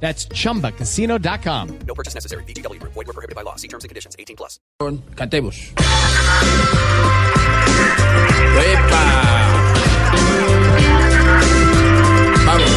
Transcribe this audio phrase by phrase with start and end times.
[0.00, 1.78] That's chumbacasino.com.
[1.86, 2.44] No purchase necessary.
[2.44, 2.80] BGW.
[2.82, 3.56] Void were prohibited by law.
[3.56, 4.14] See terms and conditions.
[4.18, 4.60] 18 plus.
[5.16, 5.72] Cantemos.
[8.56, 9.02] ¡Epa!
[12.46, 12.70] Vamos.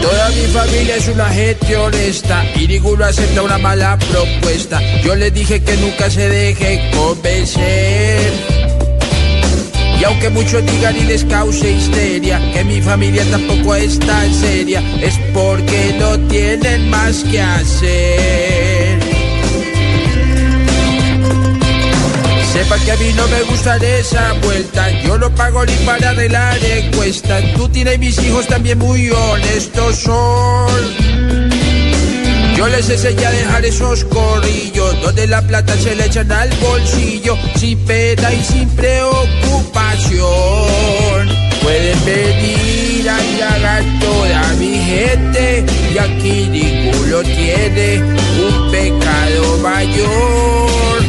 [0.00, 4.80] Toda mi familia es una gente honesta y ninguno acepta una mala propuesta.
[5.02, 8.51] Yo les dije que nunca se deje convencer.
[10.02, 14.82] Y aunque muchos digan y les cause histeria que mi familia tampoco es tan seria,
[15.00, 18.98] es porque no tienen más que hacer.
[22.52, 26.10] Sepa que a mí no me gusta de esa vuelta, yo no pago ni para
[26.10, 27.54] arreglar encuestas.
[27.54, 31.12] Tú tienes mis hijos también muy honestos son.
[32.56, 37.38] Yo les enseñé a dejar esos corrillos donde la plata se le echan al bolsillo
[37.54, 39.41] sin pena y sin preocupación.
[41.62, 51.02] Pueden venir a indagar toda mi gente y aquí ninguno tiene un pecado mayor.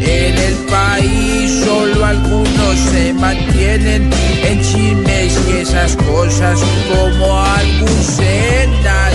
[0.00, 4.10] En el país solo algunos se mantienen
[4.44, 9.06] en chismes y esas cosas como algún senador.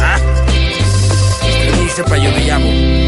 [0.00, 0.18] Ah,
[1.46, 3.01] este dice pa' yo me llamo.